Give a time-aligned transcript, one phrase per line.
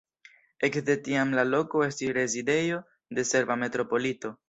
[0.67, 2.83] Ekde tiam la loko estis rezidejo
[3.19, 4.39] de serba metropolito.